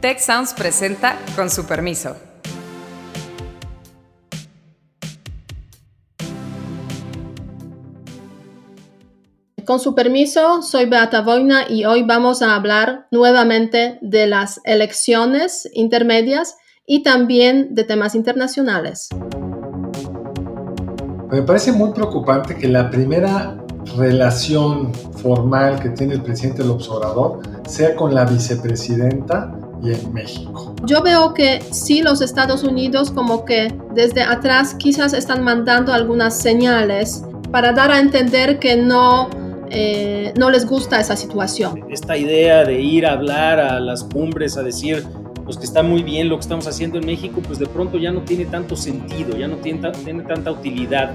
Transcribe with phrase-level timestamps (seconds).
[0.00, 2.14] Tech Sounds presenta con su permiso.
[9.64, 15.68] Con su permiso, soy Beata Boina y hoy vamos a hablar nuevamente de las elecciones
[15.74, 16.54] intermedias
[16.86, 19.08] y también de temas internacionales.
[21.28, 23.58] Me parece muy preocupante que la primera
[23.96, 30.74] relación formal que tiene el presidente del observador sea con la vicepresidenta y en México.
[30.84, 36.36] Yo veo que sí los Estados Unidos como que desde atrás quizás están mandando algunas
[36.38, 39.30] señales para dar a entender que no
[39.70, 41.84] eh, no les gusta esa situación.
[41.90, 45.04] Esta idea de ir a hablar a las cumbres, a decir
[45.44, 48.12] pues que está muy bien lo que estamos haciendo en México, pues de pronto ya
[48.12, 51.14] no tiene tanto sentido, ya no tiene, tiene tanta utilidad.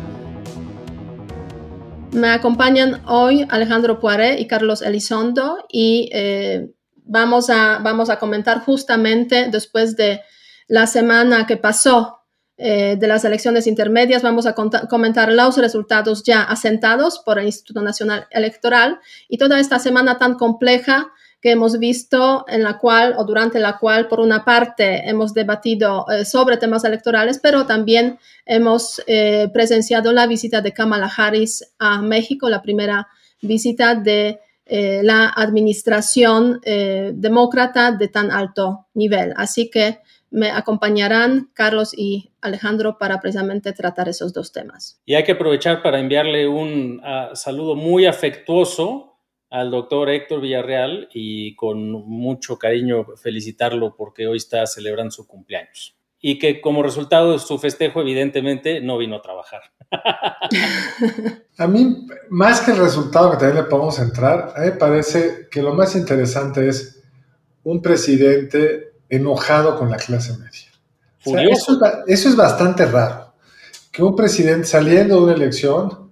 [2.12, 6.70] Me acompañan hoy Alejandro Poiré y Carlos Elizondo y eh,
[7.05, 10.21] vamos, a, vamos a comentar justamente después de
[10.67, 12.20] la semana que pasó
[12.57, 14.21] eh, de las elecciones intermedias.
[14.21, 19.79] Vamos a comentar los resultados ya asentados por el Instituto Nacional Electoral y toda esta
[19.79, 24.46] semana tan compleja que hemos visto en la cual o durante la cual, por una
[24.46, 30.71] parte, hemos debatido eh, sobre temas electorales, pero también hemos eh, presenciado la visita de
[30.71, 33.09] Kamala Harris a México, la primera
[33.41, 39.33] visita de la administración demócrata de tan alto nivel.
[39.35, 39.99] Así que
[40.33, 44.99] me acompañarán Carlos y Alejandro para precisamente tratar esos dos temas.
[45.05, 49.19] Y hay que aprovechar para enviarle un ah, saludo muy afectuoso
[49.51, 55.95] al doctor Héctor Villarreal y con mucho cariño felicitarlo porque hoy está celebrando su cumpleaños.
[56.26, 59.62] Y que como resultado de su festejo, evidentemente, no vino a trabajar.
[61.57, 65.50] a mí, más que el resultado que también le podemos entrar, a mí me parece
[65.52, 67.03] que lo más interesante es
[67.63, 71.50] un presidente enojado con la clase media.
[71.50, 73.34] eso, es bastante raro,
[73.91, 76.12] que un presidente saliendo de una elección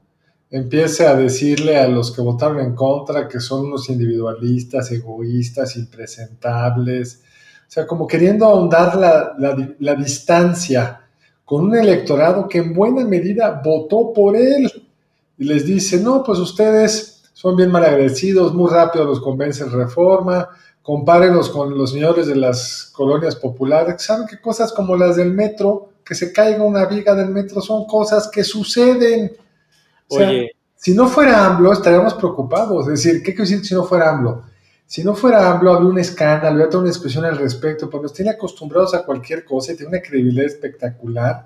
[0.49, 7.23] empiece a decirle a los que votaron en contra que son unos individualistas, egoístas, impresentables,
[7.71, 9.33] o sea, como queriendo ahondar la,
[9.79, 11.03] la distancia
[11.45, 14.69] con un electorado que en buena medida votó por él
[15.37, 20.49] y les dice, no, pues ustedes son bien malagradecidos, muy rápido los convence el reforma,
[20.81, 25.91] compárenlos con los señores de las colonias populares, saben que cosas como las del metro,
[26.03, 29.31] que se caiga una viga del metro, son cosas que suceden.
[30.09, 30.51] Oye.
[30.75, 32.89] si no fuera AMLO, estaríamos preocupados.
[32.89, 34.50] Es decir, ¿qué quiero decir si no fuera AMLO?
[34.91, 38.13] Si no fuera AMLO, habría un escándalo, habría toda una discusión al respecto, porque nos
[38.13, 41.45] tiene acostumbrados a cualquier cosa y tiene una credibilidad espectacular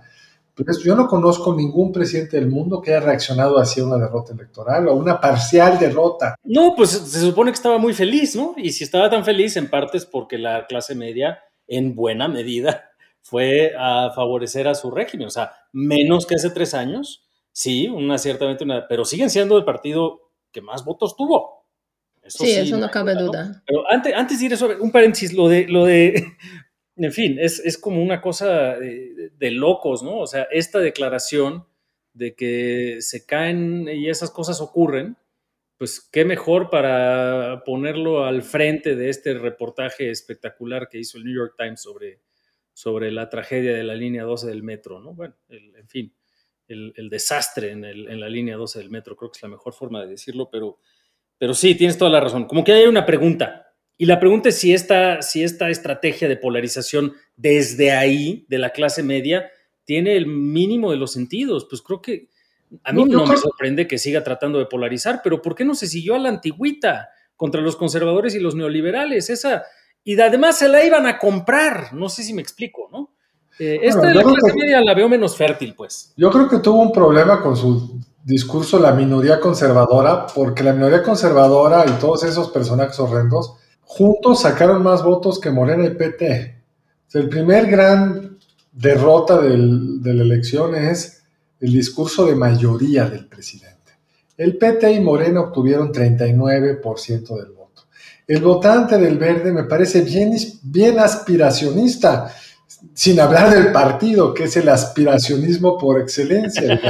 [0.83, 4.95] yo no conozco ningún presidente del mundo que haya reaccionado hacia una derrota electoral o
[4.95, 6.35] una parcial derrota.
[6.43, 8.53] No, pues se supone que estaba muy feliz, ¿no?
[8.55, 12.91] Y si estaba tan feliz, en parte es porque la clase media, en buena medida,
[13.21, 15.27] fue a favorecer a su régimen.
[15.27, 19.65] O sea, menos que hace tres años, sí, una ciertamente una, pero siguen siendo el
[19.65, 21.64] partido que más votos tuvo.
[22.27, 23.63] Sí, eso no cabe duda.
[23.65, 26.23] Pero antes, antes de ir eso, un paréntesis, lo de, lo de
[26.97, 30.19] en fin, es, como una cosa de, locos, ¿no?
[30.19, 31.65] O sea, esta declaración
[32.13, 35.17] de que se caen y esas cosas ocurren,
[35.77, 41.35] pues qué mejor para ponerlo al frente de este reportaje espectacular que hizo el New
[41.35, 42.21] York Times sobre,
[42.73, 45.13] sobre la tragedia de la línea 12 del metro, ¿no?
[45.13, 46.15] Bueno, en fin,
[46.67, 50.01] el, desastre en, en, la línea 12 del metro, creo que es la mejor forma
[50.01, 50.79] de decirlo, pero,
[51.37, 52.45] pero sí, tienes toda la razón.
[52.45, 53.65] Como que hay una pregunta,
[53.97, 58.71] y la pregunta es si esta, si esta estrategia de polarización desde ahí, de la
[58.71, 59.49] clase media,
[59.85, 61.65] tiene el mínimo de los sentidos.
[61.69, 62.27] Pues creo que
[62.83, 65.87] a mí no, me sorprende que siga tratando de polarizar, pero ¿por qué no se
[65.87, 69.29] siguió a la antigüita contra los conservadores y los neoliberales?
[69.29, 69.63] Esa,
[70.03, 71.93] y además se la iban a comprar.
[71.93, 73.15] No sé si me explico, ¿no?
[73.57, 76.13] Eh, esta de la clase media la veo menos fértil, pues.
[76.17, 77.94] Yo creo que tuvo un problema con su
[78.25, 84.81] discurso la minoría conservadora, porque la minoría conservadora y todos esos personajes horrendos juntos sacaron
[84.81, 86.55] más votos que Morena y PT.
[87.13, 88.37] el primer gran
[88.71, 91.23] derrota de la elección es
[91.61, 93.75] el discurso de mayoría del presidente.
[94.35, 97.83] El PT y Morena obtuvieron 39% del voto.
[98.27, 102.33] El votante del verde me parece bien, bien aspiracionista,
[102.93, 106.81] sin hablar del partido, que es el aspiracionismo por excelencia,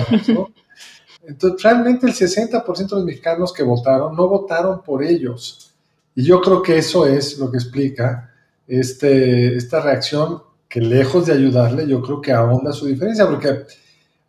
[1.27, 5.73] Entonces, realmente el 60% de los mexicanos que votaron no votaron por ellos
[6.15, 8.31] y yo creo que eso es lo que explica
[8.67, 13.65] este, esta reacción que lejos de ayudarle, yo creo que ahonda su diferencia, porque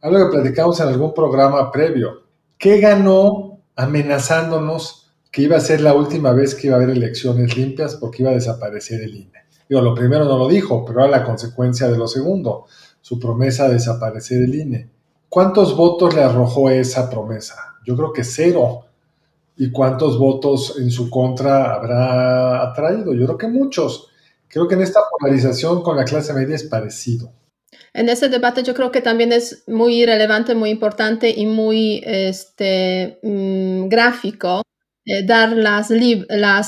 [0.01, 2.23] algo que platicamos en algún programa previo,
[2.59, 7.57] ¿qué ganó amenazándonos que iba a ser la última vez que iba a haber elecciones
[7.57, 9.45] limpias porque iba a desaparecer el INE.
[9.69, 12.65] Digo, lo primero no lo dijo, pero era la consecuencia de lo segundo,
[13.03, 14.89] su promesa de desaparecer el INE.
[15.29, 17.57] ¿Cuántos votos le arrojó esa promesa?
[17.85, 18.83] Yo creo que cero.
[19.57, 23.15] ¿Y cuántos votos en su contra habrá atraído?
[23.15, 24.09] Yo creo que muchos.
[24.49, 27.33] Creo que en esta polarización con la clase media es parecido.
[27.93, 33.19] En ese debate yo creo que también es muy relevante, muy importante y muy este,
[33.23, 34.63] mm, gráfico
[35.09, 35.89] eh, dar las,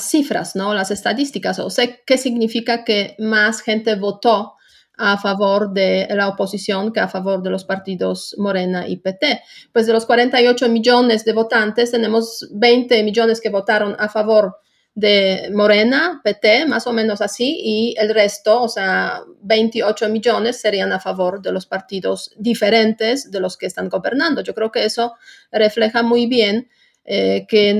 [0.09, 0.73] cifras, ¿no?
[0.73, 1.59] las estadísticas.
[1.59, 4.55] O sea, qué significa que más gente votó
[4.99, 9.43] a favor de la oposición que a favor de los partidos Morena y PT.
[9.73, 14.57] Pues de los 48 millones de votantes, tenemos 20 millones que votaron a favor
[14.99, 20.93] de Morena, PT, más o menos así, y el resto, o sea, 28 millones serían
[20.93, 24.41] a favor de los partidos diferentes de los que están gobernando.
[24.43, 25.15] Yo creo que eso
[25.53, 26.69] refleja muy bien
[27.05, 27.71] eh, que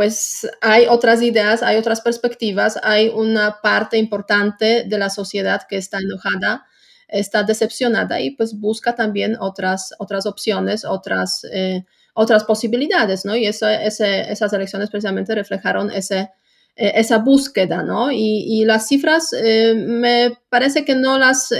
[0.00, 5.76] pues hay otras ideas, hay otras perspectivas, hay una parte importante de la sociedad que
[5.76, 6.64] está enojada,
[7.06, 11.44] está decepcionada y pues busca también otras, otras opciones, otras...
[11.52, 13.36] Eh, otras posibilidades, ¿no?
[13.36, 16.28] Y eso, esas elecciones precisamente reflejaron ese,
[16.74, 18.10] eh, esa búsqueda, ¿no?
[18.10, 21.50] Y, las cifras eh, me parece que no las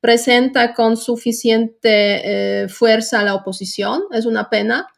[0.00, 4.88] presenta con suficiente fuerza la oposición, es una pena.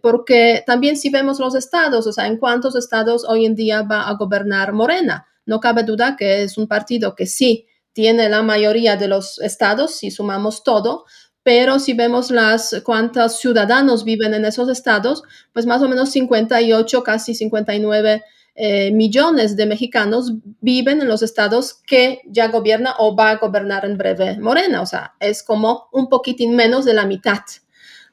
[0.00, 4.08] Porque también si vemos los estados, o sea, en cuántos estados hoy en día va
[4.08, 8.96] a gobernar Morena, no cabe duda que es un partido que sí tiene la mayoría
[8.96, 11.06] de los estados, si sumamos todo,
[11.42, 15.22] pero si vemos las cuántos ciudadanos viven en esos estados,
[15.52, 18.22] pues más o menos 58, casi 59
[18.56, 23.84] eh, millones de mexicanos viven en los estados que ya gobierna o va a gobernar
[23.84, 27.40] en breve Morena, o sea, es como un poquitín menos de la mitad,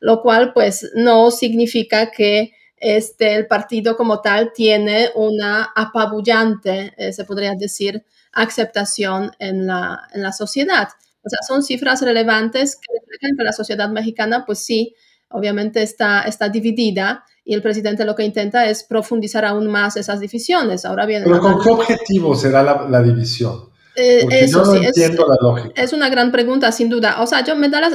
[0.03, 7.13] lo cual pues no significa que este, el partido como tal tiene una apabullante, eh,
[7.13, 8.03] se podría decir,
[8.33, 10.89] aceptación en la, en la sociedad.
[11.23, 14.93] O sea, son cifras relevantes que reflejan que la sociedad mexicana, pues sí,
[15.29, 20.19] obviamente está, está dividida y el presidente lo que intenta es profundizar aún más esas
[20.19, 20.83] divisiones.
[20.83, 23.69] Ahora bien, Pero ¿con qué objetivo será la, división?
[23.95, 25.81] Eh, eso sí, entiendo es, la lógica.
[25.81, 27.21] Es una gran pregunta, sin duda.
[27.21, 27.89] O sea, yo me da, la,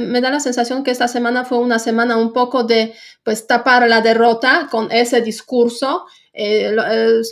[0.00, 2.92] me da la sensación que esta semana fue una semana un poco de
[3.22, 6.04] pues tapar la derrota con ese discurso.
[6.32, 6.74] Eh,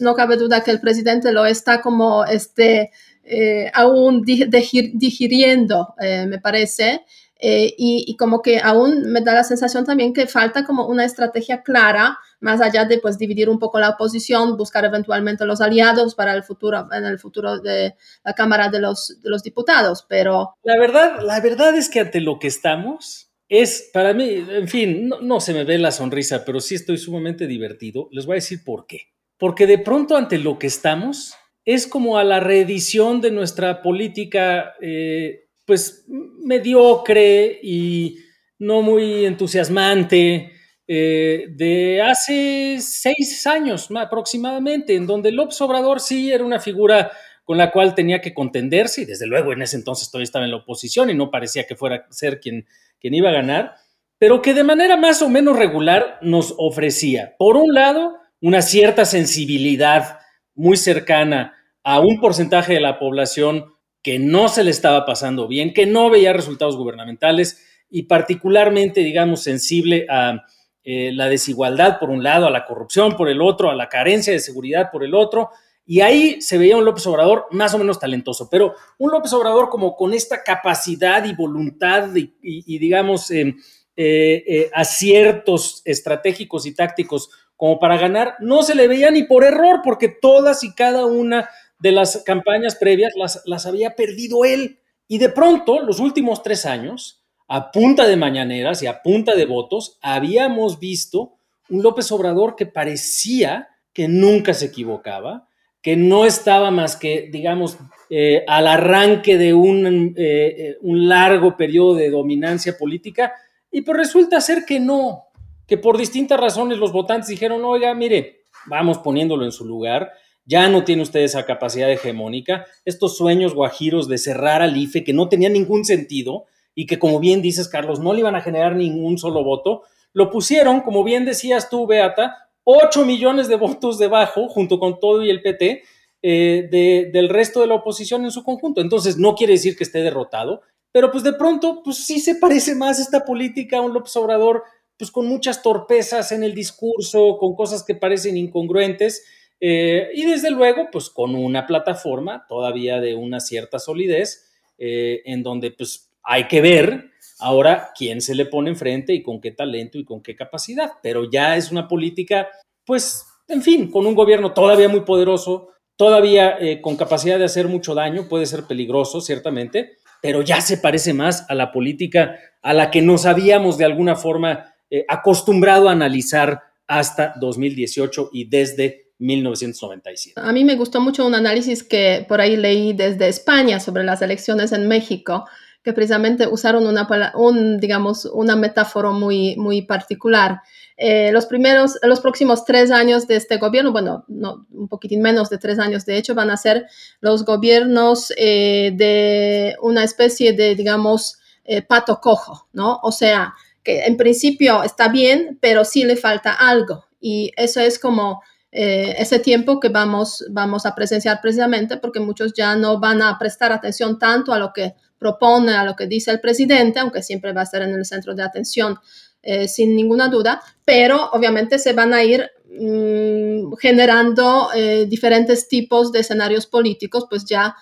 [0.01, 2.93] no cabe duda que el presidente lo está como este,
[3.25, 7.05] eh, aún digiriendo, me parece,
[7.45, 11.65] eh, y, como que aún me da la sensación también que falta como una estrategia
[11.65, 16.35] clara, más allá de pues dividir un poco la oposición, buscar eventualmente los aliados para
[16.35, 20.55] el futuro, en el futuro de la Cámara de los, de los Diputados, pero...
[20.63, 25.09] La verdad, la verdad es que ante lo que estamos, es para mí, en fin,
[25.09, 28.09] no, no, se me ve la sonrisa, pero sí estoy sumamente divertido.
[28.13, 29.09] Les voy a decir por qué.
[29.37, 31.35] Porque de pronto ante lo que estamos,
[31.65, 38.19] es como a la reedición de nuestra política, eh, pues mediocre y
[38.59, 40.53] no muy entusiasmante
[40.87, 47.11] eh, de hace seis años aproximadamente, en donde López Obrador sí era una figura
[47.43, 50.51] con la cual tenía que contenderse y desde luego en ese entonces todavía estaba en
[50.51, 52.67] la oposición y no parecía que fuera a ser quien,
[53.01, 53.77] quien iba a ganar,
[54.19, 59.07] pero que de manera más o menos regular nos ofrecía, por un lado, una cierta
[59.07, 60.19] sensibilidad
[60.55, 63.72] muy cercana a un porcentaje de la población
[64.03, 69.43] que no se le estaba pasando bien, que no veía resultados gubernamentales y particularmente, digamos,
[69.43, 70.45] sensible a
[70.83, 74.33] eh, la desigualdad por un lado, a la corrupción por el otro, a la carencia
[74.33, 75.51] de seguridad por el otro.
[75.85, 79.69] Y ahí se veía un López Obrador más o menos talentoso, pero un López Obrador
[79.69, 83.55] como con esta capacidad y voluntad y, digamos, eh,
[83.97, 89.83] eh, aciertos estratégicos y tácticos como para ganar, no se le veía ni por error,
[89.85, 91.49] porque todas y cada una
[91.83, 94.79] de las campañas previas las, las había perdido él.
[95.09, 99.47] Y de pronto, los últimos tres años, a punta de mañaneras y a punta de
[99.47, 101.35] votos, habíamos visto
[101.69, 105.49] un López Obrador que parecía que nunca se equivocaba,
[105.83, 107.77] que no estaba más que, digamos,
[108.09, 113.33] eh, al arranque de un, eh, un largo periodo de dominancia política,
[113.73, 115.25] y pues resulta ser que no,
[115.67, 120.13] que por distintas razones los votantes dijeron, oiga, mire, vamos poniéndolo en su lugar,
[120.45, 125.13] ya no tiene usted esa capacidad hegemónica, estos sueños guajiros de cerrar al IFE que
[125.13, 128.75] no tenían ningún sentido y que como bien dices, Carlos, no le iban a generar
[128.75, 129.83] ningún solo voto,
[130.13, 135.25] lo pusieron, como bien decías tú, Beata, 8 millones de votos debajo, junto con todo
[135.25, 135.83] y el PT,
[136.23, 138.81] eh, del resto de la oposición en su conjunto.
[138.81, 142.75] Entonces, no quiere decir que esté derrotado, pero pues de pronto, pues sí se parece
[142.75, 144.63] más esta política a un López Obrador
[144.99, 149.25] pues con muchas torpezas en el discurso, con cosas que parecen incongruentes,
[149.65, 155.45] eh, y desde luego, pues con una plataforma todavía de una cierta solidez, eh, en
[155.45, 159.99] donde pues hay que ver ahora quién se le pone enfrente y con qué talento
[159.99, 162.49] y con qué capacidad, pero ya es una política,
[162.85, 167.69] pues, en fin, con un gobierno todavía muy poderoso, todavía eh, con capacidad de hacer
[167.69, 172.75] mucho daño, puede ser peligroso, ciertamente, pero ya se parece más a la política a
[172.75, 174.75] la que nos habíamos de alguna forma
[175.09, 180.41] acostumbrado a analizar hasta 2018 y desde 1997.
[180.41, 184.21] A mí me gustó mucho un análisis que por ahí leí desde España sobre las
[184.21, 185.47] elecciones en México,
[185.83, 190.61] que precisamente usaron una, un, digamos, una metáfora muy, muy particular.
[190.97, 195.51] Eh, los primeros, los próximos tres años de este gobierno, bueno, no, un poquitín menos
[195.51, 196.87] de tres años, de hecho, van a ser
[197.21, 203.01] los gobiernos eh, de una especie de, digamos, eh, pato cojo, ¿no?
[203.03, 207.07] O sea, que en principio está bien, pero sí le falta algo.
[207.21, 208.43] Y eso es como
[208.75, 213.39] eh, ese tiempo que vamos, vamos a presenciar precisamente porque muchos ya no van a
[213.39, 217.53] prestar atención tanto a lo que propone, a lo que dice el presidente, aunque siempre
[217.53, 218.99] va a estar en el centro de atención
[219.43, 226.11] eh, sin ninguna duda, pero obviamente se van a ir mm, generando eh, diferentes tipos
[226.11, 227.77] de escenarios políticos, pues ya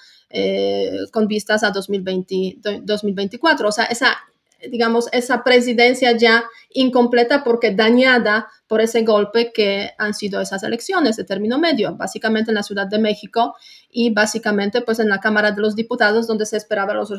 [1.11, 3.69] con vistas a 2020, 2024.
[3.69, 4.17] O sea, esa
[4.69, 11.17] digamos, esa presidencia ya incompleta porque dañada por ese golpe que han sido esas elecciones
[11.17, 13.55] de término medio, básicamente en la Ciudad de México
[13.91, 17.11] y básicamente pues en la Cámara de los Diputados donde se esperaban los,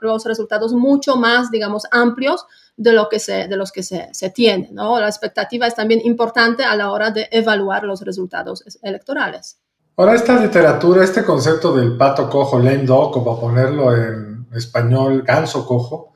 [0.00, 4.30] los resultados mucho más, digamos, amplios de, lo que se, de los que se, se
[4.30, 4.98] tiene, ¿no?
[4.98, 9.58] La expectativa es también importante a la hora de evaluar los resultados electorales.
[9.98, 15.64] Ahora, esta literatura, este concepto del pato cojo, lame dog, como ponerlo en español, ganso
[15.64, 16.12] cojo,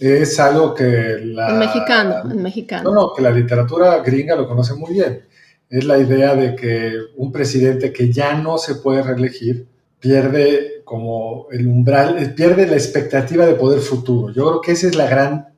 [0.00, 1.50] es algo que la...
[1.50, 2.90] En mexicano, en mexicano.
[2.90, 5.26] No, no, que la literatura gringa lo conoce muy bien.
[5.68, 9.66] Es la idea de que un presidente que ya no se puede reelegir
[10.00, 14.32] pierde como el umbral, pierde la expectativa de poder futuro.
[14.32, 15.48] Yo creo que esa es la gran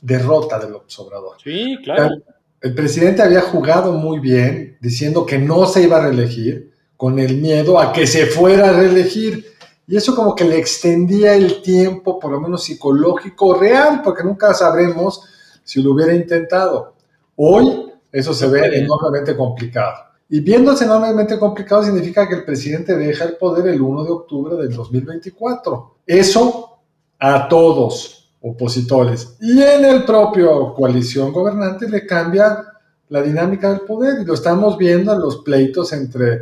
[0.00, 1.36] derrota del observador.
[1.42, 2.14] Sí, claro.
[2.60, 7.38] El presidente había jugado muy bien diciendo que no se iba a reelegir con el
[7.38, 9.51] miedo a que se fuera a reelegir
[9.86, 14.54] y eso como que le extendía el tiempo, por lo menos psicológico, real, porque nunca
[14.54, 15.22] sabremos
[15.64, 16.94] si lo hubiera intentado.
[17.36, 19.94] Hoy eso se ve enormemente complicado.
[20.28, 24.56] Y viéndose enormemente complicado significa que el presidente deja el poder el 1 de octubre
[24.56, 25.96] del 2024.
[26.06, 26.78] Eso
[27.18, 29.36] a todos opositores.
[29.40, 32.64] Y en el propio coalición gobernante le cambia
[33.08, 34.22] la dinámica del poder.
[34.22, 36.40] Y lo estamos viendo en los pleitos entre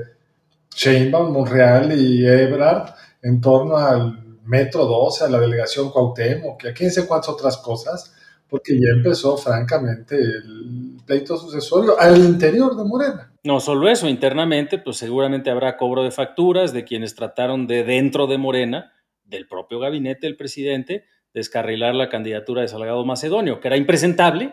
[0.75, 6.91] Sheinbaum, Monreal y Ebrard en torno al Metro 12, a la delegación Cuauhtémoc, a quién
[6.91, 8.15] sé cuántas otras cosas,
[8.49, 13.33] porque ya empezó francamente el pleito sucesorio al interior de Morena.
[13.45, 18.27] No solo eso, internamente, pues seguramente habrá cobro de facturas de quienes trataron de dentro
[18.27, 18.93] de Morena,
[19.25, 24.53] del propio gabinete del presidente, descarrilar la candidatura de Salgado Macedonio, que era impresentable,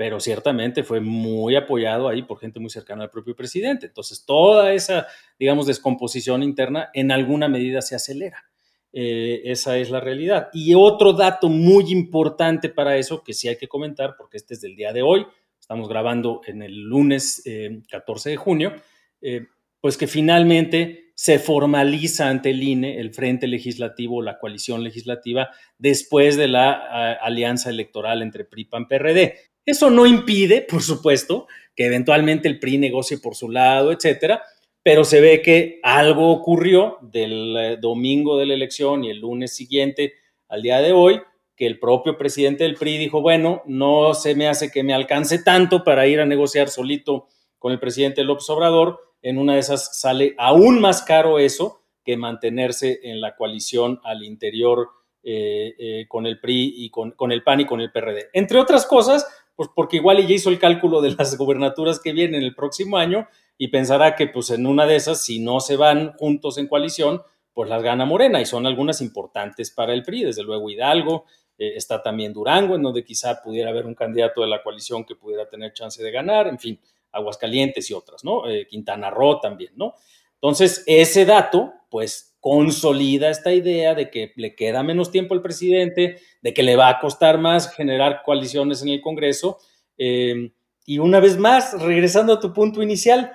[0.00, 3.84] pero ciertamente fue muy apoyado ahí por gente muy cercana al propio presidente.
[3.84, 5.06] Entonces, toda esa,
[5.38, 8.46] digamos, descomposición interna en alguna medida se acelera.
[8.94, 10.48] Eh, esa es la realidad.
[10.54, 14.62] Y otro dato muy importante para eso, que sí hay que comentar, porque este es
[14.62, 15.26] del día de hoy,
[15.60, 17.42] estamos grabando en el lunes
[17.90, 18.72] 14 eh, de junio,
[19.20, 19.48] eh,
[19.82, 26.38] pues que finalmente se formaliza ante el INE el Frente Legislativo, la coalición legislativa, después
[26.38, 29.49] de la alianza electoral entre PRI, PAN, PRD.
[29.64, 34.42] Eso no impide, por supuesto, que eventualmente el PRI negocie por su lado, etcétera,
[34.82, 39.54] pero se ve que algo ocurrió del eh, domingo de la elección y el lunes
[39.54, 40.14] siguiente
[40.48, 41.20] al día de hoy,
[41.54, 45.42] que el propio presidente del PRI dijo, bueno, no se me hace que me alcance
[45.42, 50.00] tanto para ir a negociar solito con el presidente López Obrador, en una de esas
[50.00, 54.88] sale aún más caro eso que mantenerse en la coalición al interior
[55.22, 58.30] eh, eh, con el PRI y con, con, el PAN y con el PRD.
[58.32, 59.26] Entre otras cosas,
[59.60, 63.28] pues porque igual ella hizo el cálculo de las gobernaturas que vienen el próximo año
[63.58, 67.20] y pensará que pues en una de esas, si no se van juntos en coalición,
[67.52, 71.26] pues las gana Morena y son algunas importantes para el PRI, desde luego Hidalgo,
[71.58, 75.14] eh, está también Durango, en donde quizá pudiera haber un candidato de la coalición que
[75.14, 76.80] pudiera tener chance de ganar, en fin,
[77.12, 78.48] Aguascalientes y otras, ¿no?
[78.48, 79.92] Eh, Quintana Roo también, ¿no?
[80.36, 86.18] Entonces, ese dato, pues consolida esta idea de que le queda menos tiempo al presidente,
[86.40, 89.58] de que le va a costar más generar coaliciones en el Congreso.
[89.98, 90.52] Eh,
[90.86, 93.32] y una vez más, regresando a tu punto inicial,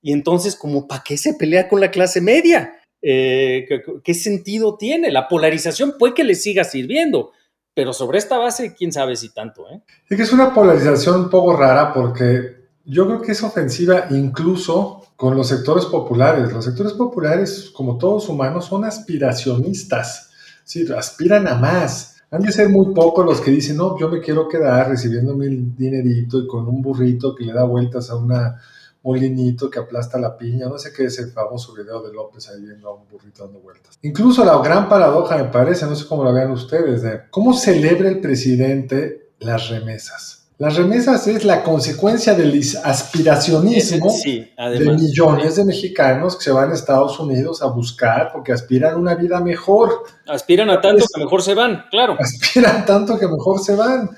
[0.00, 2.74] y entonces, como para qué se pelea con la clase media?
[3.00, 5.10] Eh, ¿qué, ¿Qué sentido tiene?
[5.10, 7.32] La polarización puede que le siga sirviendo,
[7.74, 9.68] pero sobre esta base, quién sabe si tanto.
[9.70, 9.80] ¿eh?
[10.08, 12.57] Es que es una polarización un poco rara porque
[12.88, 16.52] yo creo que es ofensiva incluso con los sectores populares.
[16.52, 20.30] Los sectores populares, como todos humanos, son aspiracionistas,
[20.64, 20.86] ¿sí?
[20.96, 22.16] aspiran a más.
[22.30, 25.48] Han de ser muy pocos los que dicen, no, yo me quiero quedar recibiendo mi
[25.48, 28.60] dinerito y con un burrito que le da vueltas a una
[29.02, 32.60] molinito que aplasta la piña, no sé qué es el famoso video de López ahí
[32.60, 33.98] viendo a un burrito dando vueltas.
[34.02, 38.08] Incluso la gran paradoja me parece, no sé cómo lo vean ustedes, de cómo celebra
[38.08, 40.37] el presidente las remesas.
[40.58, 44.12] Las remesas es la consecuencia del aspiracionismo
[44.56, 49.14] de millones de mexicanos que se van a Estados Unidos a buscar porque aspiran una
[49.14, 50.02] vida mejor.
[50.26, 52.16] Aspiran a tanto que mejor se van, claro.
[52.18, 54.10] Aspiran tanto que mejor se van.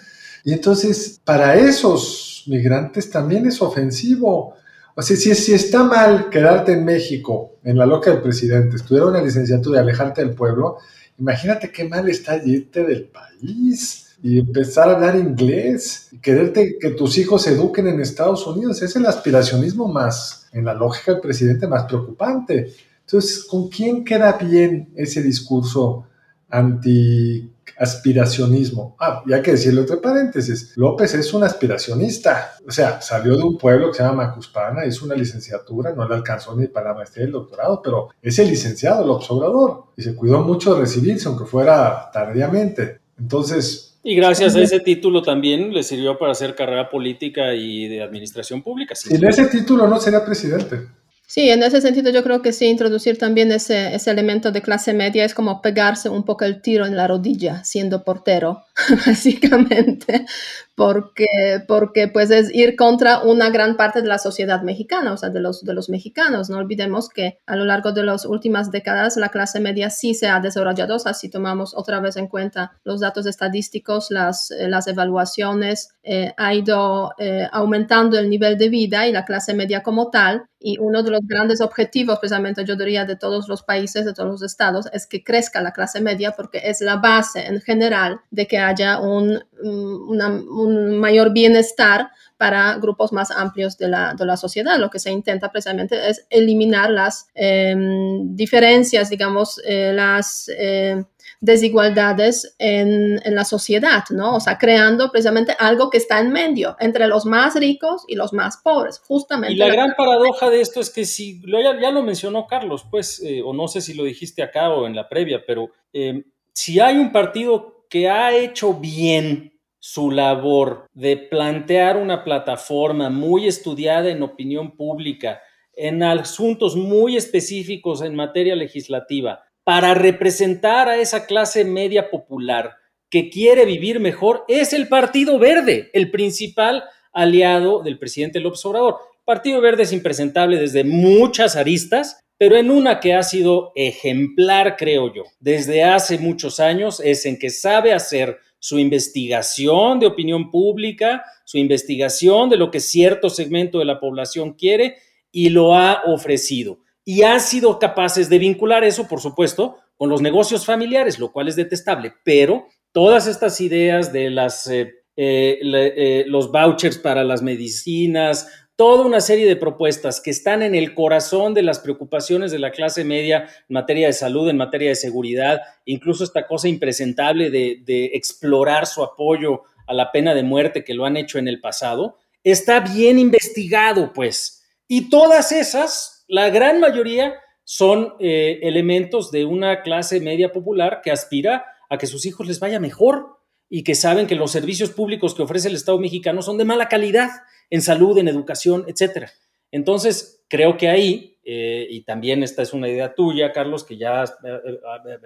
[0.42, 4.54] Y entonces, para esos migrantes también es ofensivo.
[4.94, 9.04] O sea, si, si está mal quedarte en México, en la loca del presidente, estudiar
[9.04, 10.78] una licenciatura y alejarte del pueblo,
[11.18, 16.90] imagínate qué mal está irte del país y empezar a hablar inglés y quererte que
[16.90, 18.82] tus hijos se eduquen en Estados Unidos.
[18.82, 22.72] Es el aspiracionismo más, en la lógica del presidente, más preocupante.
[23.00, 26.06] Entonces, ¿con quién queda bien ese discurso
[26.50, 27.50] anti
[27.80, 28.94] aspiracionismo.
[29.00, 33.42] Ah, y hay que decirle entre paréntesis, López es un aspiracionista, o sea, salió de
[33.42, 36.96] un pueblo que se llama Macuspana, hizo una licenciatura, no le alcanzó ni para la
[36.96, 40.80] maestría y el doctorado, pero es el licenciado, López Obrador, y se cuidó mucho de
[40.80, 43.00] recibirse, aunque fuera tardíamente.
[43.18, 43.86] Entonces...
[44.02, 48.62] Y gracias a ese título también le sirvió para hacer carrera política y de administración
[48.62, 48.94] pública.
[48.94, 50.88] Sin ese título no sería presidente.
[51.26, 54.94] Sí, en ese sentido yo creo que sí, introducir también ese, ese, elemento de clase
[54.94, 58.64] media es como pegarse un poco el tiro en la rodilla siendo portero,
[59.06, 60.26] básicamente,
[60.74, 61.26] porque,
[61.66, 65.40] porque pues es ir contra una gran parte de la sociedad mexicana, o sea, de
[65.40, 66.50] los, de los mexicanos.
[66.50, 70.28] No olvidemos que a lo largo de las últimas décadas la clase media sí se
[70.28, 74.86] ha desarrollado, o sea, si tomamos otra vez en cuenta los datos estadísticos, las, las
[74.86, 80.10] evaluaciones, eh, ha ido eh, aumentando el nivel de vida y la clase media como
[80.10, 84.12] tal y uno de los grandes objetivos, precisamente yo diría, de todos los países, de
[84.12, 88.20] todos los estados, es que crezca la clase media porque es la base en general
[88.30, 94.36] de que haya un, un mayor bienestar para grupos más amplios de la, de la,
[94.36, 94.78] sociedad.
[94.78, 100.50] Lo que se intenta precisamente es eliminar las em, diferencias, digamos, eh, las...
[100.56, 101.04] Eh,
[101.40, 104.36] desigualdades en, en, la sociedad, ¿no?
[104.36, 108.34] O sea, creando precisamente algo que está en medio entre los más ricos y los
[108.34, 109.54] más pobres, justamente.
[109.54, 113.22] Y la, gran paradoja de esto es que si, ya, ya lo mencionó Carlos, pues,
[113.24, 116.78] eh, o no sé si lo dijiste acá o en la previa, pero eh, si
[116.78, 124.08] hay un partido que ha hecho bien su labor de plantear una plataforma muy estudiada
[124.10, 125.40] en opinión pública,
[125.74, 132.76] en asuntos muy específicos en materia legislativa, para representar a esa clase media popular
[133.10, 138.98] que quiere vivir mejor es el Partido Verde, el principal aliado del presidente López Obrador.
[139.24, 145.12] Partido Verde es impresentable desde muchas aristas, pero en una que ha sido ejemplar, creo
[145.12, 151.22] yo, desde hace muchos años, es en que sabe hacer su investigación de opinión pública,
[151.44, 154.96] su investigación de lo que cierto segmento de la población quiere
[155.30, 156.78] y lo ha ofrecido.
[157.04, 161.48] Y han sido capaces de vincular eso, por supuesto, con los negocios familiares, lo cual
[161.48, 168.48] es detestable, pero todas estas ideas de eh, eh, eh, los vouchers para las medicinas,
[168.80, 172.70] toda una serie de propuestas que están en el corazón de las preocupaciones de la
[172.70, 178.10] clase media en materia de salud, en materia de seguridad, incluso esta cosa impresentable de,
[178.14, 182.16] explorar su apoyo a la pena de muerte que lo han hecho en el pasado,
[182.42, 184.62] está bien investigado, pues.
[184.88, 191.10] Y todas esas la gran mayoría son eh, elementos de una clase media popular que
[191.10, 195.34] aspira a que sus hijos les vaya mejor y que saben que los servicios públicos
[195.34, 197.28] que ofrece el Estado mexicano son de mala calidad
[197.70, 199.28] en salud, en educación, etc.
[199.70, 204.24] Entonces, creo que ahí, eh, y también esta es una idea tuya, Carlos, que ya
[204.24, 204.80] eh,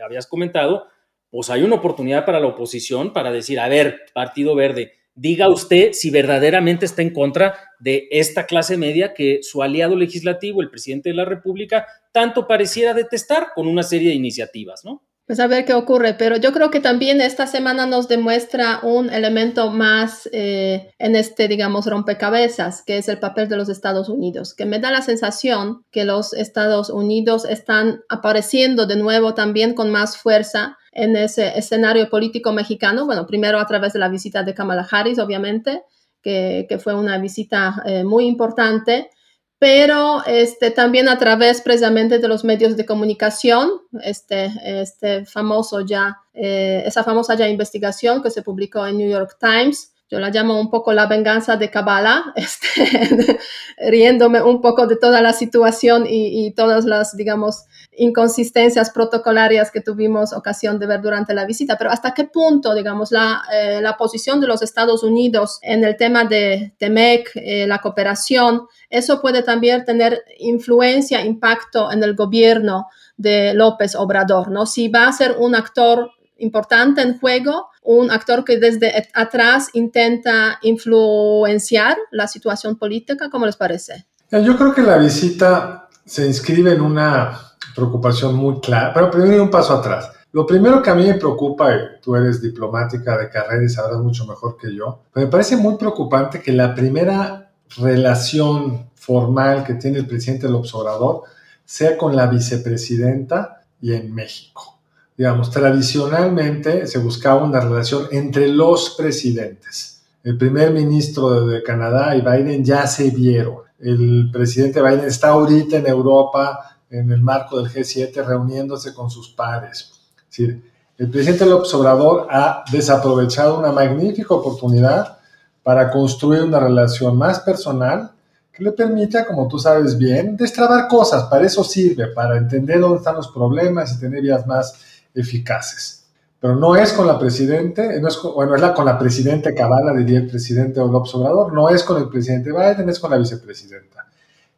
[0.05, 0.87] habías comentado,
[1.31, 5.93] pues hay una oportunidad para la oposición para decir, a ver, Partido Verde, diga usted
[5.93, 11.09] si verdaderamente está en contra de esta clase media que su aliado legislativo, el presidente
[11.09, 15.03] de la República, tanto pareciera detestar con una serie de iniciativas, ¿no?
[15.27, 19.09] Pues a ver qué ocurre, pero yo creo que también esta semana nos demuestra un
[19.09, 24.53] elemento más eh, en este, digamos, rompecabezas, que es el papel de los Estados Unidos,
[24.53, 29.91] que me da la sensación que los Estados Unidos están apareciendo de nuevo también con
[29.91, 34.53] más fuerza en ese escenario político mexicano, bueno, primero a través de la visita de
[34.53, 35.85] Kamala Harris, obviamente,
[36.23, 39.11] que, fue una visita eh, muy importante,
[39.59, 43.71] pero este, también a través precisamente de los medios de comunicación,
[44.03, 49.39] este, este famoso ya, eh, esa famosa ya investigación que se publicó en New York
[49.41, 53.39] Times, yo la llamo un poco la venganza de Kabbalah, este,
[53.91, 57.65] riéndome un poco de toda la situación y, todas las, digamos,
[57.97, 63.13] inconsistencias protocolarias que tuvimos ocasión de ver durante la visita, pero hasta qué punto, digamos,
[63.13, 67.79] la, eh, la posición de los Estados Unidos en el tema de TEMEC, eh, la
[67.79, 72.87] cooperación, eso puede también tener influencia, impacto en el gobierno
[73.17, 74.67] de López Obrador, ¿no?
[74.67, 80.59] Si va a ser un actor importante en juego, un actor que desde atrás intenta
[80.63, 84.07] influenciar la situación política, ¿cómo les parece?
[84.31, 87.39] Yo creo que la visita se inscribe en una
[87.75, 90.11] preocupación muy clara, pero primero un paso atrás.
[90.33, 91.71] Lo primero que a mí me preocupa,
[92.03, 96.41] tú eres diplomática de carrera y sabrás mucho mejor que yo, me parece muy preocupante
[96.41, 101.23] que la primera relación formal que tiene el presidente del observador
[101.65, 104.74] sea con la vicepresidenta y en México
[105.17, 110.03] digamos, tradicionalmente se buscaba una relación entre los presidentes.
[110.23, 113.59] El primer ministro de Canadá y Biden ya se vieron.
[113.79, 119.29] El presidente Biden está ahorita en Europa en el marco del G7 reuniéndose con sus
[119.29, 119.93] pares.
[120.17, 120.63] Es decir,
[120.97, 125.19] el presidente López Obrador ha desaprovechado una magnífica oportunidad
[125.63, 128.13] para construir una relación más personal
[128.53, 131.25] que le permita, como tú sabes bien, destrabar cosas.
[131.25, 136.05] Para eso sirve, para entender dónde están los problemas y tener vías más eficaces.
[136.41, 139.95] Pero no es con la presidente, no es bueno, es la, con la presidenta Cabala,
[139.95, 144.07] diría el presidente López Obrador, no es con el presidente Biden, es con la vicepresidenta,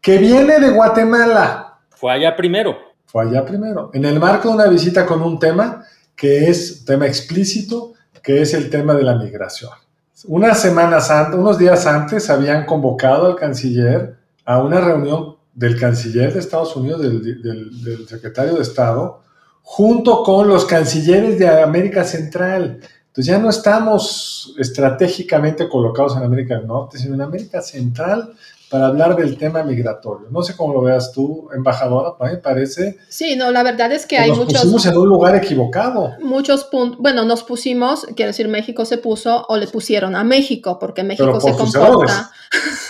[0.00, 1.78] que viene de Guatemala.
[1.90, 2.76] Fue allá primero.
[3.04, 5.84] Fue allá primero, en el marco de una visita con un tema
[6.16, 9.70] que es tema explícito, que es el tema de la migración.
[10.24, 16.32] Unas semanas antes, unos días antes, habían convocado al canciller a una reunión del canciller
[16.32, 17.42] de Estados Unidos, del,
[17.84, 19.22] del secretario de Estado,
[19.68, 22.78] junto con los cancilleres de América Central.
[23.08, 28.32] Entonces ya no estamos estratégicamente colocados en América del Norte, sino en América Central
[28.70, 30.28] para hablar del tema migratorio.
[30.30, 32.98] No sé cómo lo veas tú, embajadora, me parece.
[33.08, 34.54] Sí, no, la verdad es que hay nos muchos.
[34.54, 36.14] Nos pusimos en un lugar equivocado.
[36.20, 36.98] Muchos puntos.
[37.00, 41.40] Bueno, nos pusimos, quiero decir, México se puso o le pusieron a México, porque México
[41.40, 42.30] se comporta.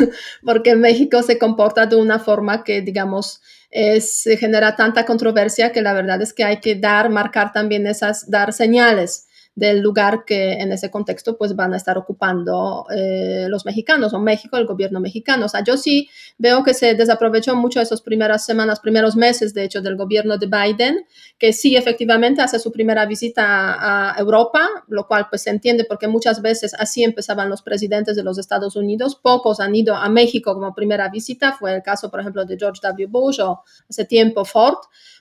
[0.45, 3.43] porque México se comporta de una forma que, digamos,
[4.01, 8.31] se genera tanta controversia que la verdad es que hay que dar, marcar también esas,
[8.31, 9.27] dar señales
[9.57, 14.21] del lugar que en ese contexto pues van a estar ocupando eh, los mexicanos o
[14.21, 15.47] México, el gobierno mexicano.
[15.47, 19.65] O sea, yo sí veo que se desaprovechó mucho esas primeras semanas, primeros meses, de
[19.65, 21.07] hecho, del gobierno de Biden,
[21.39, 26.07] que sí efectivamente hace su primera visita a Europa, lo cual pues se entiende porque
[26.07, 30.53] muchas veces así empezaban los presidentes de los Estados Unidos, pocos han ido a México
[30.53, 33.07] como primera visita, fue el caso, por ejemplo, de George W.
[33.07, 34.77] Bush o hace tiempo Ford.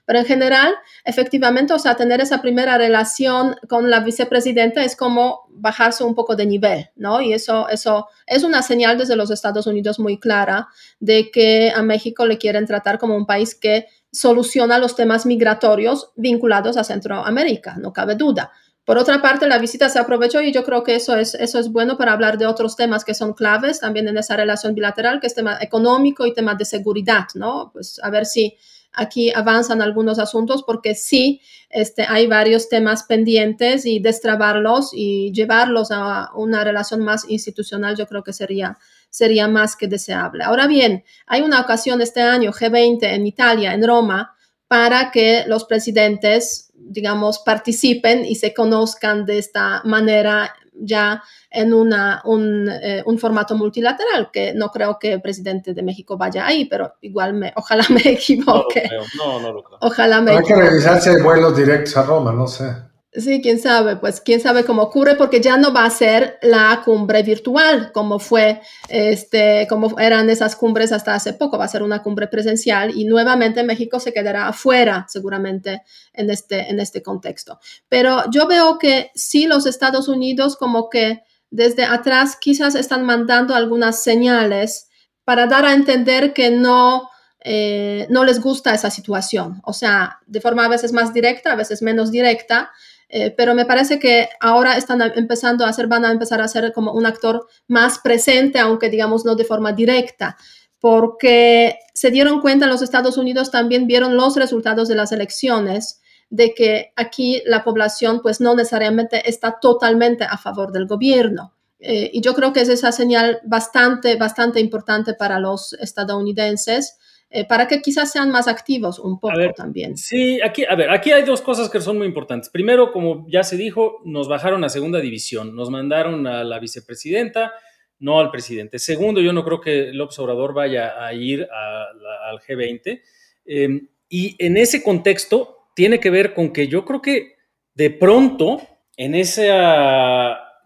[0.05, 5.47] Pero en general, efectivamente, o sea, tener esa primera relación con la vicepresidenta es como
[5.49, 7.21] bajarse un poco de nivel, ¿no?
[7.21, 10.67] Y eso, eso es una señal desde los Estados Unidos muy clara
[10.99, 16.11] de que a México le quieren tratar como un país que soluciona los temas migratorios
[16.15, 18.51] vinculados a Centroamérica, no cabe duda.
[18.85, 21.71] Por otra parte, la visita se aprovechó y yo creo que eso es, eso es
[21.71, 25.25] bueno para hablar de otros temas que son claves también en esa relación bilateral, que
[25.25, 27.71] es tema económico y tema de seguridad, ¿no?
[27.73, 28.55] Pues a ver si
[28.95, 35.91] aquí avanzan algunos asuntos porque sí este, hay varios temas pendientes y destrabarlos y llevarlos
[35.91, 38.77] a una relación más institucional yo creo que sería,
[39.09, 40.43] sería más que deseable.
[40.43, 44.35] Ahora bien, hay una ocasión este año, G20 en Italia, en Roma,
[44.67, 52.21] para que los presidentes, digamos, participen y se conozcan de esta manera ya en una,
[52.25, 56.65] un, eh, un, formato multilateral, que no creo que el presidente de México vaya ahí,
[56.65, 58.89] pero igual me, ojalá me equivoque.
[59.17, 62.47] No, no, no, Ojalá me Hay que revisar si hay vuelos directos a Roma, no
[62.47, 62.73] sé.
[63.17, 66.81] Sí, quién sabe, pues quién sabe cómo ocurre, porque ya no va a ser la
[66.83, 71.81] cumbre virtual como fue, este, como eran esas cumbres hasta hace poco, va a ser
[71.81, 77.59] una cumbre presencial y nuevamente México se quedará afuera seguramente en este, en este contexto.
[77.87, 83.55] Pero yo veo que sí los Estados Unidos como que desde atrás quizás están mandando
[83.55, 84.89] algunas señales
[85.23, 90.41] para dar a entender que no, eh, no les gusta esa situación, o sea, de
[90.41, 92.71] forma a veces más directa, a veces menos directa,
[93.09, 96.73] eh, pero me parece que ahora están empezando a hacer, van a empezar a ser
[96.73, 100.37] como un actor más presente, aunque digamos no de forma directa,
[100.79, 106.01] porque se dieron cuenta en los Estados Unidos, también vieron los resultados de las elecciones,
[106.29, 111.53] de que aquí la población pues no necesariamente está totalmente a favor del gobierno.
[111.79, 116.97] eh, y yo creo que es esa señal bastante, bastante importante para los estadounidenses.
[117.35, 119.97] Eh, para que quizás sean más activos un poco también.
[119.97, 122.49] Sí, aquí, a ver, aquí hay dos cosas que son muy importantes.
[122.49, 127.51] Primero, como ya se dijo, nos bajaron a segunda división, nos mandaron a la vicepresidenta,
[127.99, 128.79] no al presidente.
[128.79, 133.01] Segundo, yo no creo que el observador vaya a ir al G20.
[133.45, 137.35] Em, y en ese contexto tiene que ver con que yo creo que
[137.73, 138.61] de pronto,
[138.95, 139.51] en ese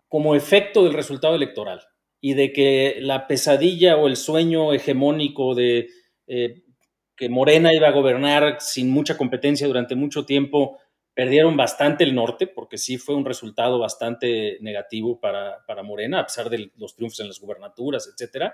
[0.08, 1.82] como efecto del resultado electoral
[2.22, 5.88] y de que la pesadilla o el sueño hegemónico de
[6.30, 6.64] eh,
[7.16, 10.78] que Morena iba a gobernar sin mucha competencia durante mucho tiempo,
[11.14, 16.50] perdieron bastante el norte, porque sí fue un resultado bastante negativo para, Morena, a pesar
[16.50, 18.54] de los triunfos en las gubernaturas, etc.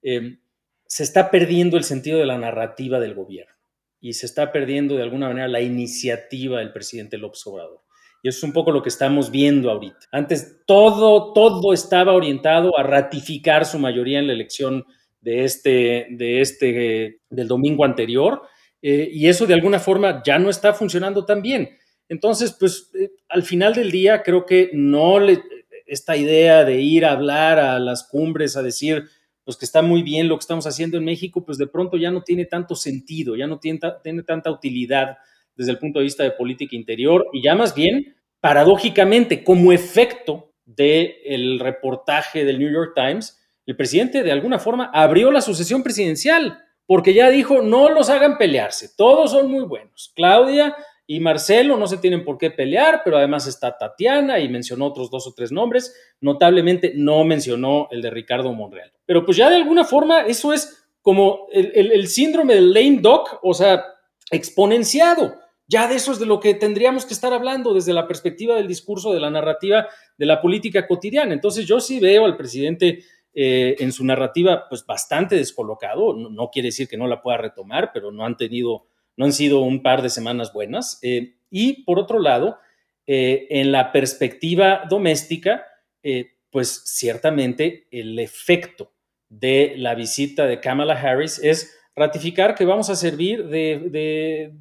[0.00, 0.38] Eh,
[0.86, 3.54] se está perdiendo el sentido de la narrativa del gobierno
[4.00, 7.80] y se está perdiendo de alguna manera la iniciativa del presidente López Obrador.
[8.22, 10.06] Y eso es un poco lo que estamos viendo ahorita.
[10.12, 14.84] Antes todo, todo estaba orientado a ratificar su mayoría en la elección
[15.24, 18.42] de este, de este, del domingo anterior,
[18.82, 21.70] eh, y eso de alguna forma ya no está funcionando tan bien.
[22.10, 25.42] Entonces, pues eh, al final del día creo que no le,
[25.86, 29.04] esta idea de ir a hablar a las cumbres, a decir,
[29.44, 32.10] pues que está muy bien lo que estamos haciendo en México, pues de pronto ya
[32.10, 35.16] no tiene tanto sentido, ya no tiene, tiene tanta utilidad
[35.56, 40.52] desde el punto de vista de política interior, y ya más bien, paradójicamente, como efecto
[40.66, 46.62] del reportaje del New York Times, el presidente de alguna forma abrió la sucesión presidencial
[46.86, 50.12] porque ya dijo, no los hagan pelearse, todos son muy buenos.
[50.14, 54.86] Claudia y Marcelo no se tienen por qué pelear, pero además está Tatiana y mencionó
[54.86, 58.92] otros dos o tres nombres, notablemente no mencionó el de Ricardo Monreal.
[59.04, 63.52] Pero pues ya de alguna forma eso es como el, síndrome del lame duck, o
[63.52, 63.84] sea,
[64.30, 65.38] exponenciado.
[65.66, 68.68] Ya de eso es de lo que tendríamos que estar hablando desde la perspectiva del
[68.68, 71.34] discurso, de la narrativa, de la política cotidiana.
[71.34, 73.04] Entonces yo sí veo al presidente
[73.36, 76.14] eh, en su narrativa, pues bastante descolocado.
[76.14, 79.60] No, quiere decir que no la pueda retomar, pero no han tenido, no han sido
[79.60, 80.98] un par de semanas buenas.
[81.02, 82.58] Eh, y por otro lado,
[83.06, 85.66] eh, en la perspectiva doméstica,
[86.50, 88.92] pues ciertamente el efecto
[89.30, 94.52] de la visita de Kamala Harris es ratificar que vamos a servir de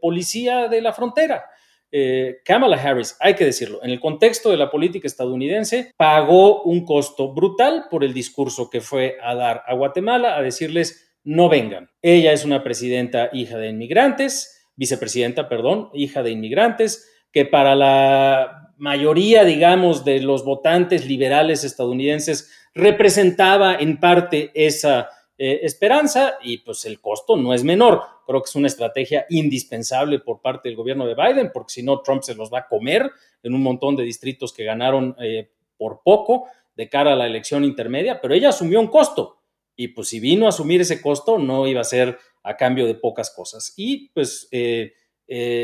[0.00, 1.44] policía de la frontera.
[1.90, 6.84] Eh, Kamala Harris, hay que decirlo, en el contexto de la política estadounidense, pagó un
[6.84, 11.90] costo brutal por el discurso que fue a dar a Guatemala, a decirles, no vengan.
[12.02, 18.72] Ella es una presidenta hija de inmigrantes, vicepresidenta, perdón, hija de inmigrantes, que para la
[18.78, 26.84] mayoría, digamos, de los votantes liberales estadounidenses representaba en parte esa eh, esperanza y pues
[26.84, 28.17] el costo no es menor.
[28.28, 32.02] Creo que es una estrategia indispensable por parte del gobierno de Biden, porque si no,
[32.02, 33.10] Trump se los va a comer
[33.42, 36.44] en un montón de distritos que ganaron eh, por poco
[36.76, 39.38] de cara a la elección intermedia, pero ella asumió un costo
[39.74, 42.96] y pues si vino a asumir ese costo no iba a ser a cambio de
[42.96, 43.72] pocas cosas.
[43.76, 44.92] Y pues eh,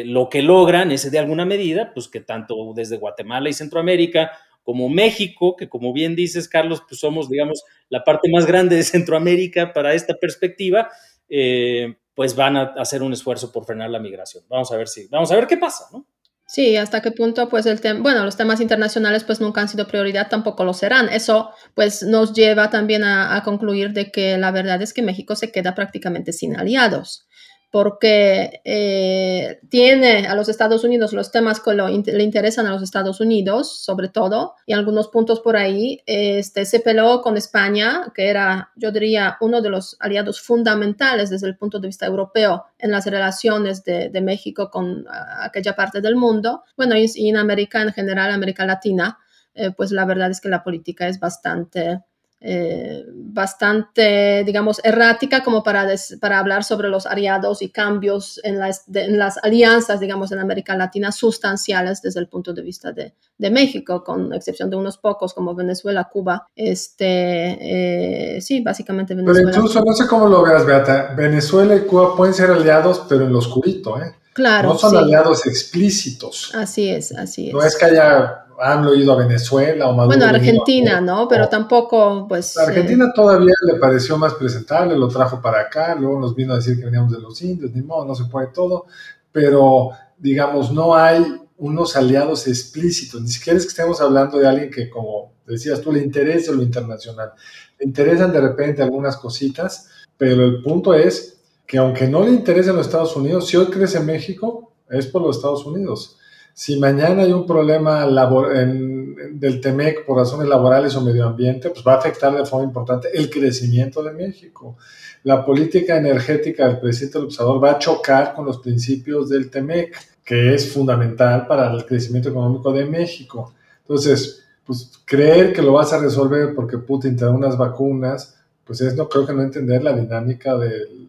[0.07, 4.89] lo que logran es de alguna medida, pues que tanto desde Guatemala y Centroamérica como
[4.89, 9.73] México, que como bien dices, Carlos, pues somos, digamos, la parte más grande de Centroamérica
[9.75, 10.91] para esta perspectiva,
[11.29, 14.45] eh, pues van a hacer un esfuerzo por frenar la migración.
[14.49, 16.07] Vamos a ver si, vamos a ver qué pasa, ¿no?
[16.47, 19.89] Sí, hasta qué punto, pues el tema, bueno, los temas internacionales pues nunca han sido
[19.89, 21.09] prioridad, tampoco lo serán.
[21.09, 25.51] Eso pues nos lleva también a concluir de que la verdad es que México se
[25.51, 27.27] queda prácticamente sin aliados
[27.75, 33.21] porque eh, tiene a los Estados Unidos los temas que le interesan a los Estados
[33.21, 36.01] Unidos, sobre todo, y algunos puntos por ahí.
[36.07, 41.49] Este, se peleó con España, que era, yo diría, uno de los aliados fundamentales desde
[41.49, 45.05] el punto de vista europeo en las relaciones de, México con
[45.41, 46.63] aquella parte del mundo.
[46.77, 49.19] Bueno, y, en América en general, América Latina,
[49.53, 52.05] eh, pues la verdad es que la política es bastante
[52.47, 55.89] eh, bastante, digamos, errática como para,
[56.21, 60.77] para hablar sobre los aliados y cambios en las, en las alianzas, digamos, en América
[60.77, 65.33] Latina sustanciales desde el punto de vista de, de México, con excepción de unos pocos
[65.33, 66.47] como Venezuela, Cuba.
[66.55, 69.51] Este, eh, sí, básicamente Venezuela.
[69.51, 73.25] Pero incluso, no sé cómo lo veas, Beata, Venezuela y Cuba pueden ser aliados, pero
[73.25, 74.17] en lo oscurito, ¿eh?
[74.35, 74.71] Claro.
[74.71, 76.53] No son aliados explícitos.
[76.55, 77.55] Así es, así es.
[77.55, 80.17] No es que haya han ido a Venezuela o Maduro.
[80.17, 81.27] Bueno, Argentina, ¿no?
[81.29, 82.57] Pero tampoco, pues.
[82.57, 86.79] Argentina todavía le pareció más presentable, lo trajo para acá, luego nos vino a decir
[86.79, 88.87] que veníamos de los indios, ni modo, no se puede todo,
[89.33, 94.71] pero digamos, no hay unos aliados explícitos, ni siquiera es que estemos hablando de alguien
[94.71, 97.33] que, como decías tú, le interesa lo internacional.
[97.79, 102.77] Le interesan de repente algunas cositas, pero el punto es que aunque no le interesen
[102.77, 106.19] los Estados Unidos, si hoy crece México, es por los Estados Unidos
[106.55, 111.95] si mañana hay un problema del TEMEC por razones laborales o medio ambiente, pues va
[111.95, 114.77] a afectar de forma importante el crecimiento de México.
[115.25, 120.55] La política energética del presidente López va a chocar con los principios del TEMEC, que
[120.55, 123.53] es fundamental para el crecimiento económico de México.
[123.81, 128.81] Entonces, pues creer que lo vas a resolver porque Putin te da unas vacunas, pues
[128.81, 131.09] es no creo que no entender la dinámica de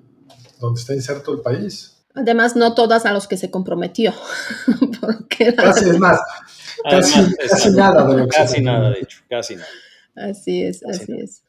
[0.59, 1.91] donde está inserto el país.
[2.17, 4.13] Además, no todas a los que se comprometió.
[5.57, 6.19] casi es más,
[6.89, 9.67] casi, nada de lo que Casi nada, de hecho, casi nada.
[10.15, 11.43] Así es, así es.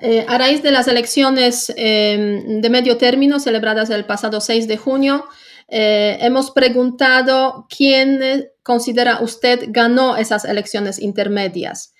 [0.00, 4.76] Eh, a raíz de las elecciones em, de medio término celebradas el pasado 6 de
[4.76, 5.24] junio,
[5.68, 11.94] eh, hemos preguntado quién considera usted ganó esas elecciones intermedias.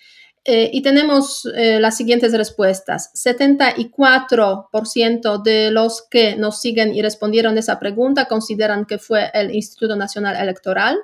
[0.50, 3.12] Eh, y tenemos eh, las siguientes respuestas.
[3.12, 9.94] 74% de los que nos siguen y respondieron esa pregunta consideran que fue el Instituto
[9.94, 10.96] Nacional Electoral.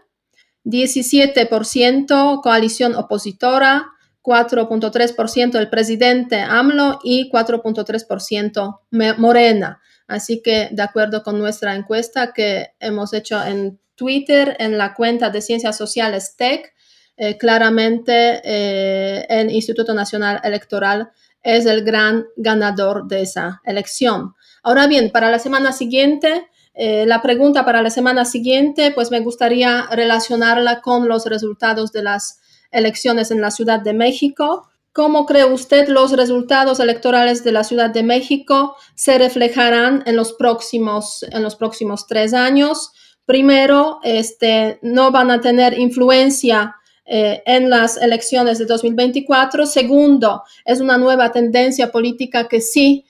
[0.65, 3.89] 17% coalición opositora,
[4.23, 8.81] 4.3% el presidente AMLO y 4.3%
[9.19, 9.83] Morena.
[10.07, 15.29] Así que de acuerdo con nuestra encuesta que hemos hecho en Twitter, en la cuenta
[15.29, 16.74] de Ciencias Sociales TEC,
[17.17, 21.11] eh, claramente eh, el Instituto Nacional Electoral
[21.43, 24.35] es el gran ganador de esa elección.
[24.63, 29.21] Ahora bien, para la semana siguiente, eh, la pregunta para la semana siguiente, pues me
[29.21, 32.41] gustaría relacionarla con los resultados de las
[32.73, 34.69] elecciones en la Ciudad de México.
[34.93, 40.33] ¿Cómo cree usted los resultados electorales de la Ciudad de México se reflejarán en los
[40.33, 42.91] próximos, en los próximos tres años?
[43.27, 49.67] Primero, este, no van a tener influencia eh, en las elecciones de 2024.
[49.67, 53.05] Segundo, es una nueva tendencia política que sí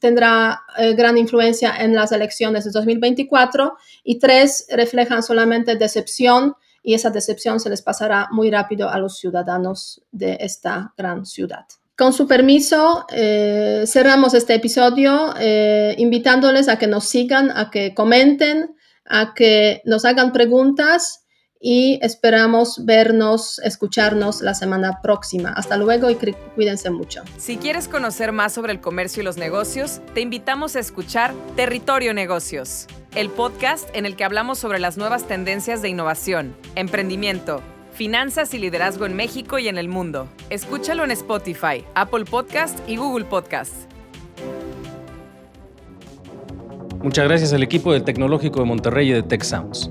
[0.00, 3.76] tendrá eh, gran influencia en las elecciones de 2024.
[4.02, 9.18] Y tres, reflejan solamente decepción y esa decepción se les pasará muy rápido a los
[9.18, 11.64] ciudadanos de esta gran ciudad.
[11.96, 15.34] Con su permiso, eh, cerramos este episodio
[15.96, 18.74] invitándoles a que nos sigan, a que comenten,
[19.04, 21.24] a que nos hagan preguntas
[21.60, 25.50] y esperamos vernos, escucharnos la semana próxima.
[25.50, 26.16] Hasta luego y
[26.54, 27.22] cuídense mucho.
[27.36, 32.14] Si quieres conocer más sobre el comercio y los negocios, te invitamos a escuchar Territorio
[32.14, 38.54] Negocios, el podcast en el que hablamos sobre las nuevas tendencias de innovación, emprendimiento, finanzas
[38.54, 40.28] y liderazgo en México y en el mundo.
[40.50, 43.74] Escúchalo en Spotify, Apple Podcast y Google Podcast.
[47.02, 49.90] Muchas gracias al equipo del Tecnológico de Monterrey y de Tech Sounds.